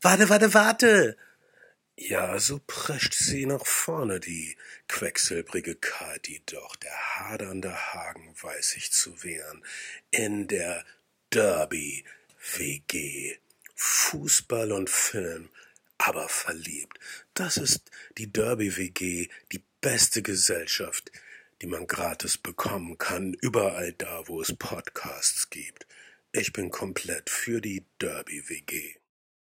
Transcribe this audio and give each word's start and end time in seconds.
Warte, 0.00 0.28
warte, 0.28 0.54
warte! 0.54 1.16
Ja, 1.96 2.38
so 2.38 2.60
prescht 2.64 3.14
sie 3.14 3.46
nach 3.46 3.66
vorne, 3.66 4.20
die 4.20 4.56
quecksilbrige 4.86 5.74
Kati, 5.74 6.40
doch 6.46 6.76
der 6.76 6.96
hadernde 7.16 7.74
Hagen 7.92 8.32
weiß 8.40 8.70
sich 8.70 8.92
zu 8.92 9.24
wehren. 9.24 9.64
In 10.12 10.46
der 10.46 10.84
Derby-WG. 11.30 12.04
Fußball 13.74 14.70
und 14.70 14.88
Film, 14.88 15.50
aber 15.98 16.28
verliebt. 16.28 17.00
Das 17.34 17.56
ist 17.56 17.90
die 18.18 18.32
Derby-WG, 18.32 19.28
die 19.50 19.64
beste 19.80 20.22
Gesellschaft, 20.22 21.10
die 21.60 21.66
man 21.66 21.88
gratis 21.88 22.38
bekommen 22.38 22.98
kann, 22.98 23.34
überall 23.34 23.92
da, 23.94 24.28
wo 24.28 24.40
es 24.40 24.54
Podcasts 24.56 25.50
gibt. 25.50 25.88
Ich 26.30 26.52
bin 26.52 26.70
komplett 26.70 27.30
für 27.30 27.60
die 27.60 27.84
Derby-WG. 27.98 28.94